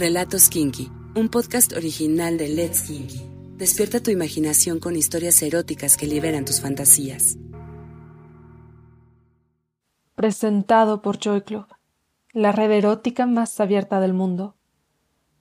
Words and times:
Relatos 0.00 0.48
Kinky, 0.48 0.90
un 1.14 1.28
podcast 1.28 1.74
original 1.74 2.38
de 2.38 2.48
Let's 2.48 2.84
Kinky. 2.84 3.20
Despierta 3.58 4.00
tu 4.00 4.10
imaginación 4.10 4.80
con 4.80 4.96
historias 4.96 5.42
eróticas 5.42 5.98
que 5.98 6.06
liberan 6.06 6.46
tus 6.46 6.62
fantasías. 6.62 7.36
Presentado 10.14 11.02
por 11.02 11.18
Joy 11.18 11.42
Club, 11.42 11.66
la 12.32 12.50
red 12.50 12.70
erótica 12.70 13.26
más 13.26 13.60
abierta 13.60 14.00
del 14.00 14.14
mundo. 14.14 14.56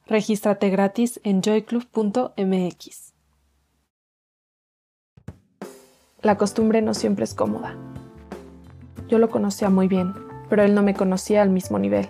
Regístrate 0.06 0.70
gratis 0.70 1.22
en 1.24 1.42
joyclub.mx. 1.42 3.14
La 6.22 6.38
costumbre 6.38 6.82
no 6.82 6.94
siempre 6.94 7.24
es 7.24 7.34
cómoda. 7.34 7.78
Yo 9.08 9.20
lo 9.20 9.30
conocía 9.30 9.70
muy 9.70 9.88
bien, 9.88 10.14
pero 10.50 10.64
él 10.64 10.76
no 10.76 10.84
me 10.84 10.96
conocía 10.96 11.44
al 11.44 11.50
mismo 11.50 11.80
nivel. 11.80 12.10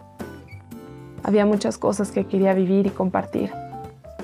Había 1.30 1.46
muchas 1.46 1.78
cosas 1.78 2.10
que 2.10 2.26
quería 2.26 2.56
vivir 2.56 2.88
y 2.88 2.90
compartir. 2.90 3.52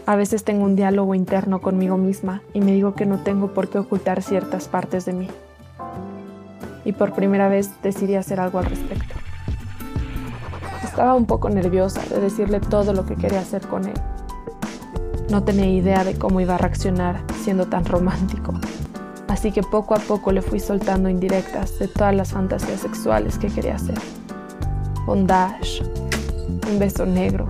A 0.07 0.15
veces 0.15 0.43
tengo 0.43 0.63
un 0.63 0.75
diálogo 0.75 1.13
interno 1.13 1.61
conmigo 1.61 1.97
misma 1.97 2.41
y 2.51 2.61
me 2.61 2.71
digo 2.71 2.95
que 2.95 3.05
no 3.05 3.19
tengo 3.19 3.53
por 3.53 3.69
qué 3.69 3.77
ocultar 3.77 4.23
ciertas 4.23 4.67
partes 4.67 5.05
de 5.05 5.13
mí. 5.13 5.27
Y 6.83 6.93
por 6.93 7.13
primera 7.13 7.47
vez 7.47 7.69
decidí 7.83 8.15
hacer 8.15 8.39
algo 8.39 8.57
al 8.57 8.65
respecto. 8.65 9.13
Estaba 10.83 11.13
un 11.13 11.27
poco 11.27 11.47
nerviosa 11.47 12.01
de 12.09 12.19
decirle 12.21 12.59
todo 12.59 12.91
lo 12.91 13.05
que 13.05 13.15
quería 13.15 13.41
hacer 13.41 13.67
con 13.67 13.85
él. 13.85 14.01
No 15.29 15.43
tenía 15.43 15.67
idea 15.67 16.03
de 16.03 16.17
cómo 16.17 16.41
iba 16.41 16.55
a 16.55 16.57
reaccionar 16.57 17.21
siendo 17.43 17.67
tan 17.67 17.85
romántico. 17.85 18.51
Así 19.27 19.51
que 19.51 19.61
poco 19.61 19.93
a 19.93 19.99
poco 19.99 20.31
le 20.31 20.41
fui 20.41 20.59
soltando 20.59 21.07
indirectas 21.07 21.77
de 21.77 21.87
todas 21.87 22.15
las 22.15 22.31
fantasías 22.31 22.79
sexuales 22.79 23.37
que 23.37 23.49
quería 23.49 23.75
hacer. 23.75 23.99
Bondage, 25.05 25.83
un 26.47 26.79
beso 26.79 27.05
negro, 27.05 27.49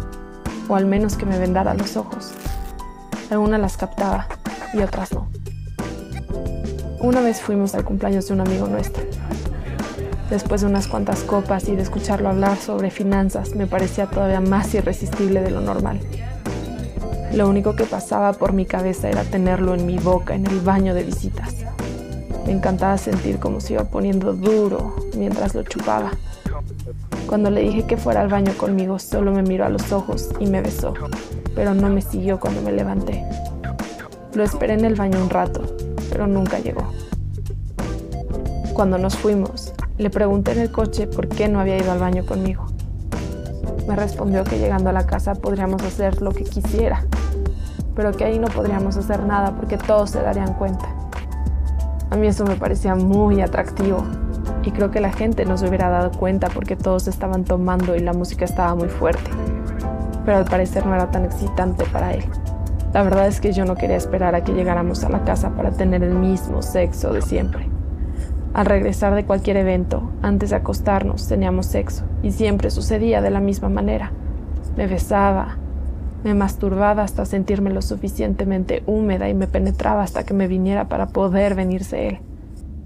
o 0.67 0.75
al 0.75 0.85
menos 0.85 1.15
que 1.15 1.25
me 1.25 1.37
vendara 1.37 1.73
los 1.73 1.97
ojos. 1.97 2.31
Algunas 3.29 3.59
las 3.59 3.77
captaba 3.77 4.27
y 4.73 4.79
otras 4.79 5.11
no. 5.13 5.27
Una 6.99 7.21
vez 7.21 7.41
fuimos 7.41 7.75
al 7.75 7.83
cumpleaños 7.83 8.27
de 8.27 8.33
un 8.33 8.41
amigo 8.41 8.67
nuestro. 8.67 9.03
Después 10.29 10.61
de 10.61 10.67
unas 10.67 10.87
cuantas 10.87 11.21
copas 11.21 11.67
y 11.67 11.75
de 11.75 11.83
escucharlo 11.83 12.29
hablar 12.29 12.57
sobre 12.57 12.89
finanzas, 12.89 13.55
me 13.55 13.67
parecía 13.67 14.07
todavía 14.07 14.41
más 14.41 14.73
irresistible 14.73 15.41
de 15.41 15.51
lo 15.51 15.61
normal. 15.61 15.99
Lo 17.33 17.47
único 17.47 17.75
que 17.75 17.83
pasaba 17.83 18.33
por 18.33 18.53
mi 18.53 18.65
cabeza 18.65 19.09
era 19.09 19.23
tenerlo 19.23 19.75
en 19.75 19.85
mi 19.85 19.99
boca 19.99 20.33
en 20.33 20.47
el 20.47 20.61
baño 20.61 20.93
de 20.93 21.03
visitas. 21.03 21.53
Me 22.45 22.53
encantaba 22.53 22.97
sentir 22.97 23.39
cómo 23.39 23.59
se 23.59 23.73
iba 23.73 23.83
poniendo 23.83 24.33
duro 24.33 24.95
mientras 25.15 25.53
lo 25.53 25.63
chupaba. 25.63 26.11
Cuando 27.27 27.49
le 27.49 27.61
dije 27.61 27.87
que 27.87 27.97
fuera 27.97 28.21
al 28.21 28.27
baño 28.27 28.53
conmigo, 28.55 28.99
solo 28.99 29.31
me 29.31 29.41
miró 29.41 29.65
a 29.65 29.69
los 29.69 29.91
ojos 29.91 30.29
y 30.39 30.45
me 30.45 30.61
besó, 30.61 30.93
pero 31.55 31.73
no 31.73 31.89
me 31.89 32.01
siguió 32.01 32.39
cuando 32.39 32.61
me 32.61 32.71
levanté. 32.71 33.25
Lo 34.33 34.43
esperé 34.43 34.73
en 34.73 34.85
el 34.85 34.93
baño 34.93 35.21
un 35.21 35.29
rato, 35.29 35.61
pero 36.11 36.27
nunca 36.27 36.59
llegó. 36.59 36.91
Cuando 38.73 38.99
nos 38.99 39.15
fuimos, 39.15 39.73
le 39.97 40.11
pregunté 40.11 40.51
en 40.51 40.59
el 40.59 40.71
coche 40.71 41.07
por 41.07 41.27
qué 41.27 41.47
no 41.47 41.59
había 41.59 41.77
ido 41.77 41.91
al 41.91 41.99
baño 41.99 42.25
conmigo. 42.25 42.67
Me 43.87 43.95
respondió 43.95 44.43
que 44.43 44.59
llegando 44.59 44.91
a 44.91 44.93
la 44.93 45.07
casa 45.07 45.33
podríamos 45.33 45.81
hacer 45.81 46.21
lo 46.21 46.31
que 46.31 46.43
quisiera, 46.43 47.05
pero 47.95 48.11
que 48.11 48.25
ahí 48.25 48.37
no 48.37 48.49
podríamos 48.49 48.97
hacer 48.97 49.23
nada 49.23 49.55
porque 49.55 49.77
todos 49.77 50.11
se 50.11 50.21
darían 50.21 50.53
cuenta. 50.53 50.85
A 52.11 52.17
mí 52.17 52.27
eso 52.27 52.45
me 52.45 52.55
parecía 52.55 52.93
muy 52.93 53.41
atractivo 53.41 54.03
y 54.65 54.71
creo 54.71 54.89
que 54.89 54.99
la 54.99 55.11
gente 55.11 55.45
no 55.45 55.57
se 55.57 55.67
hubiera 55.67 55.89
dado 55.89 56.11
cuenta 56.11 56.49
porque 56.49 56.75
todos 56.75 57.07
estaban 57.07 57.43
tomando 57.43 57.95
y 57.95 57.99
la 57.99 58.13
música 58.13 58.45
estaba 58.45 58.73
muy 58.73 58.89
fuerte. 58.89 59.29
Pero 60.25 60.37
al 60.37 60.45
parecer 60.45 60.85
no 60.87 60.95
era 60.95 61.11
tan 61.11 61.23
excitante 61.23 61.85
para 61.85 62.13
él. 62.13 62.23
La 62.91 63.03
verdad 63.03 63.27
es 63.27 63.39
que 63.39 63.53
yo 63.53 63.65
no 63.65 63.75
quería 63.75 63.97
esperar 63.97 64.33
a 64.33 64.43
que 64.43 64.53
llegáramos 64.53 65.03
a 65.03 65.09
la 65.09 65.23
casa 65.23 65.51
para 65.51 65.71
tener 65.71 66.03
el 66.03 66.15
mismo 66.15 66.63
sexo 66.63 67.13
de 67.13 67.21
siempre. 67.21 67.67
Al 68.53 68.65
regresar 68.65 69.13
de 69.13 69.25
cualquier 69.25 69.57
evento, 69.57 70.11
antes 70.21 70.49
de 70.49 70.55
acostarnos, 70.55 71.27
teníamos 71.27 71.67
sexo 71.67 72.05
y 72.23 72.31
siempre 72.31 72.71
sucedía 72.71 73.21
de 73.21 73.29
la 73.29 73.41
misma 73.41 73.69
manera. 73.69 74.13
Me 74.77 74.87
besaba, 74.87 75.57
me 76.23 76.33
masturbaba 76.33 77.03
hasta 77.03 77.25
sentirme 77.25 77.69
lo 77.69 77.81
suficientemente 77.81 78.81
húmeda 78.87 79.29
y 79.29 79.33
me 79.35 79.47
penetraba 79.47 80.01
hasta 80.01 80.23
que 80.23 80.33
me 80.33 80.47
viniera 80.47 80.87
para 80.87 81.07
poder 81.07 81.53
venirse 81.53 82.07
él 82.07 82.19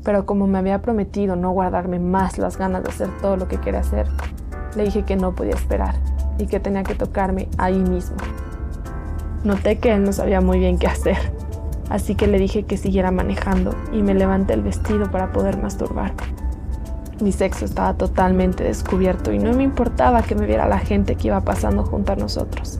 pero 0.03 0.25
como 0.25 0.47
me 0.47 0.57
había 0.57 0.81
prometido 0.81 1.35
no 1.35 1.51
guardarme 1.51 1.99
más 1.99 2.37
las 2.37 2.57
ganas 2.57 2.83
de 2.83 2.89
hacer 2.89 3.09
todo 3.21 3.37
lo 3.37 3.47
que 3.47 3.57
quería 3.57 3.81
hacer, 3.81 4.07
le 4.75 4.83
dije 4.83 5.03
que 5.03 5.15
no 5.15 5.35
podía 5.35 5.55
esperar 5.55 5.95
y 6.37 6.47
que 6.47 6.59
tenía 6.59 6.83
que 6.83 6.95
tocarme 6.95 7.49
ahí 7.57 7.79
mismo. 7.79 8.17
Noté 9.43 9.77
que 9.79 9.93
él 9.93 10.03
no 10.03 10.13
sabía 10.13 10.41
muy 10.41 10.59
bien 10.59 10.77
qué 10.77 10.87
hacer, 10.87 11.17
así 11.89 12.15
que 12.15 12.27
le 12.27 12.39
dije 12.39 12.63
que 12.63 12.77
siguiera 12.77 13.11
manejando 13.11 13.75
y 13.93 14.01
me 14.01 14.13
levanté 14.13 14.53
el 14.53 14.61
vestido 14.61 15.09
para 15.11 15.31
poder 15.31 15.61
masturbarme. 15.61 16.23
Mi 17.21 17.33
sexo 17.33 17.65
estaba 17.65 17.95
totalmente 17.95 18.63
descubierto 18.63 19.33
y 19.33 19.39
no 19.39 19.53
me 19.53 19.63
importaba 19.63 20.21
que 20.21 20.35
me 20.35 20.45
viera 20.45 20.67
la 20.67 20.79
gente 20.79 21.15
que 21.15 21.27
iba 21.27 21.41
pasando 21.41 21.83
junto 21.83 22.13
a 22.13 22.15
nosotros. 22.15 22.79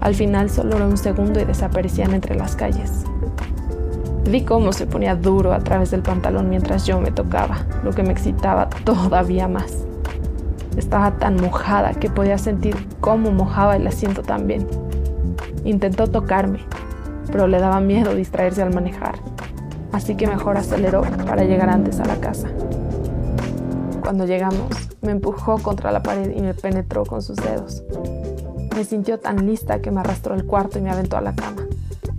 Al 0.00 0.14
final 0.14 0.50
solo 0.50 0.76
era 0.76 0.86
un 0.86 0.98
segundo 0.98 1.40
y 1.40 1.44
desaparecían 1.44 2.12
entre 2.12 2.34
las 2.34 2.56
calles. 2.56 3.04
Vi 4.24 4.42
cómo 4.44 4.72
se 4.72 4.86
ponía 4.86 5.16
duro 5.16 5.52
a 5.52 5.58
través 5.58 5.90
del 5.90 6.02
pantalón 6.02 6.48
mientras 6.48 6.86
yo 6.86 7.00
me 7.00 7.10
tocaba, 7.10 7.66
lo 7.82 7.90
que 7.90 8.02
me 8.02 8.12
excitaba 8.12 8.68
todavía 8.84 9.48
más. 9.48 9.84
Estaba 10.76 11.18
tan 11.18 11.36
mojada 11.36 11.92
que 11.92 12.08
podía 12.08 12.38
sentir 12.38 12.76
cómo 13.00 13.30
mojaba 13.30 13.76
el 13.76 13.86
asiento 13.86 14.22
también. 14.22 14.66
Intentó 15.64 16.06
tocarme, 16.06 16.60
pero 17.30 17.46
le 17.46 17.58
daba 17.58 17.80
miedo 17.80 18.14
distraerse 18.14 18.62
al 18.62 18.72
manejar, 18.72 19.16
así 19.92 20.14
que 20.14 20.26
mejor 20.26 20.56
aceleró 20.56 21.02
para 21.26 21.44
llegar 21.44 21.68
antes 21.68 22.00
a 22.00 22.04
la 22.04 22.16
casa. 22.16 22.48
Cuando 24.00 24.24
llegamos, 24.24 24.68
me 25.02 25.12
empujó 25.12 25.58
contra 25.58 25.90
la 25.90 26.02
pared 26.02 26.32
y 26.34 26.40
me 26.40 26.54
penetró 26.54 27.04
con 27.04 27.22
sus 27.22 27.36
dedos. 27.36 27.82
Me 28.74 28.84
sintió 28.84 29.18
tan 29.18 29.46
lista 29.46 29.80
que 29.80 29.90
me 29.90 30.00
arrastró 30.00 30.34
al 30.34 30.44
cuarto 30.44 30.78
y 30.78 30.82
me 30.82 30.90
aventó 30.90 31.16
a 31.16 31.20
la 31.20 31.34
cama. 31.34 31.62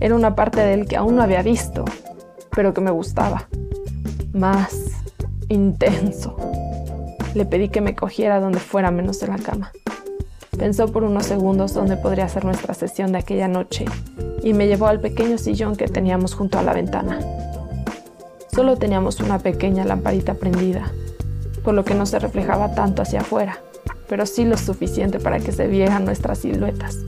Era 0.04 0.16
una 0.16 0.34
parte 0.34 0.60
de 0.60 0.74
él 0.74 0.86
que 0.86 0.98
aún 0.98 1.16
no 1.16 1.22
había 1.22 1.40
visto, 1.40 1.86
pero 2.54 2.74
que 2.74 2.82
me 2.82 2.90
gustaba. 2.90 3.48
Más 4.34 4.76
intenso. 5.48 6.36
Le 7.34 7.46
pedí 7.46 7.70
que 7.70 7.80
me 7.80 7.96
cogiera 7.96 8.38
donde 8.38 8.58
fuera 8.58 8.90
menos 8.90 9.22
en 9.22 9.30
la 9.30 9.38
cama. 9.38 9.72
Pensó 10.58 10.88
por 10.88 11.04
unos 11.04 11.24
segundos 11.24 11.72
dónde 11.72 11.96
podría 11.96 12.28
ser 12.28 12.44
nuestra 12.44 12.74
sesión 12.74 13.12
de 13.12 13.18
aquella 13.20 13.48
noche 13.48 13.86
y 14.42 14.52
me 14.52 14.66
llevó 14.66 14.88
al 14.88 15.00
pequeño 15.00 15.38
sillón 15.38 15.74
que 15.74 15.88
teníamos 15.88 16.34
junto 16.34 16.58
a 16.58 16.62
la 16.62 16.74
ventana. 16.74 17.20
Solo 18.54 18.76
teníamos 18.76 19.20
una 19.20 19.38
pequeña 19.38 19.86
lamparita 19.86 20.34
prendida, 20.34 20.92
por 21.64 21.72
lo 21.72 21.86
que 21.86 21.94
no 21.94 22.04
se 22.04 22.18
reflejaba 22.18 22.74
tanto 22.74 23.00
hacia 23.00 23.22
afuera, 23.22 23.58
pero 24.06 24.26
sí 24.26 24.44
lo 24.44 24.58
suficiente 24.58 25.18
para 25.18 25.40
que 25.40 25.52
se 25.52 25.66
vieran 25.66 26.04
nuestras 26.04 26.40
siluetas. 26.40 26.98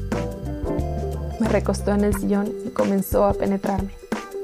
Me 1.38 1.48
recostó 1.48 1.92
en 1.92 2.04
el 2.04 2.14
sillón 2.14 2.50
y 2.64 2.70
comenzó 2.70 3.26
a 3.26 3.34
penetrarme. 3.34 3.90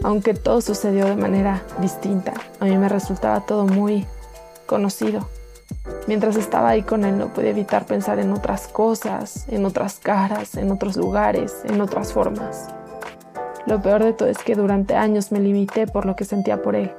Aunque 0.03 0.35
todo 0.35 0.61
sucedió 0.61 1.07
de 1.07 1.17
manera 1.17 1.63
distinta, 1.79 2.35
a 2.61 2.65
mí 2.67 2.77
me 2.77 2.89
resultaba 2.89 3.47
todo 3.47 3.67
muy 3.67 4.07
conocido. 4.67 5.29
Mientras 6.07 6.37
estaba 6.37 6.71
ahí 6.71 6.83
con 6.83 7.05
él 7.05 7.17
no 7.17 7.29
podía 7.33 7.51
evitar 7.51 7.87
pensar 7.87 8.19
en 8.19 8.33
otras 8.33 8.69
cosas, 8.69 9.47
en 9.49 9.65
otras 9.65 10.01
caras, 10.01 10.57
en 10.57 10.71
otros 10.71 10.97
lugares, 10.97 11.63
en 11.65 11.81
otras 11.81 12.13
formas. 12.13 12.69
Lo 13.67 13.81
peor 13.81 14.03
de 14.03 14.13
todo 14.13 14.29
es 14.29 14.39
que 14.39 14.55
durante 14.55 14.95
años 14.95 15.33
me 15.33 15.41
limité 15.41 15.87
por 15.87 16.05
lo 16.05 16.17
que 16.17 16.25
sentía 16.25 16.61
por 16.63 16.75
él. 16.75 16.93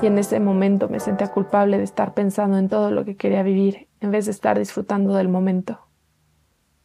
Y 0.00 0.06
en 0.06 0.18
ese 0.18 0.40
momento 0.40 0.88
me 0.88 1.00
sentía 1.00 1.28
culpable 1.28 1.78
de 1.78 1.84
estar 1.84 2.14
pensando 2.14 2.58
en 2.58 2.68
todo 2.68 2.90
lo 2.90 3.04
que 3.04 3.16
quería 3.16 3.42
vivir 3.42 3.88
en 4.00 4.10
vez 4.10 4.24
de 4.24 4.32
estar 4.32 4.58
disfrutando 4.58 5.14
del 5.14 5.28
momento. 5.28 5.78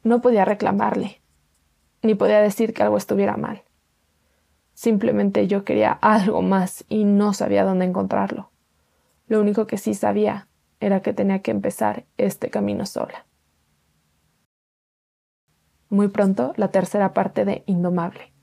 No 0.03 0.21
podía 0.21 0.45
reclamarle, 0.45 1.21
ni 2.01 2.15
podía 2.15 2.41
decir 2.41 2.73
que 2.73 2.83
algo 2.83 2.97
estuviera 2.97 3.38
mal. 3.38 3.63
Simplemente 4.73 5.47
yo 5.47 5.63
quería 5.63 5.91
algo 5.91 6.41
más 6.41 6.85
y 6.88 7.03
no 7.03 7.33
sabía 7.33 7.63
dónde 7.63 7.85
encontrarlo. 7.85 8.51
Lo 9.27 9.41
único 9.41 9.67
que 9.67 9.77
sí 9.77 9.94
sabía 9.94 10.47
era 10.79 11.01
que 11.01 11.13
tenía 11.13 11.41
que 11.41 11.51
empezar 11.51 12.05
este 12.17 12.49
camino 12.49 12.85
sola. 12.85 13.25
Muy 15.89 16.09
pronto, 16.09 16.53
la 16.57 16.69
tercera 16.69 17.13
parte 17.13 17.45
de 17.45 17.63
Indomable. 17.65 18.33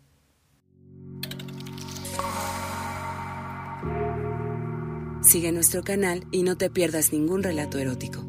Sigue 5.21 5.53
nuestro 5.53 5.83
canal 5.83 6.27
y 6.31 6.43
no 6.43 6.57
te 6.57 6.71
pierdas 6.71 7.13
ningún 7.13 7.43
relato 7.43 7.79
erótico. 7.79 8.25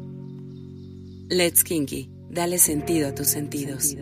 Let's 1.28 1.64
Kinky, 1.64 2.10
dale 2.30 2.58
sentido 2.58 3.08
a 3.08 3.14
tus 3.14 3.28
sentidos. 3.28 3.94